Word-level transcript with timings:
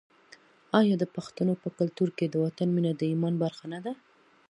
آیا 0.79 0.95
د 0.99 1.05
پښتنو 1.15 1.53
په 1.63 1.69
کلتور 1.77 2.09
کې 2.17 2.25
د 2.29 2.35
وطن 2.45 2.69
مینه 2.75 2.91
د 2.95 3.01
ایمان 3.11 3.33
برخه 3.43 3.65
نه 3.73 3.79
ده؟ 3.85 3.93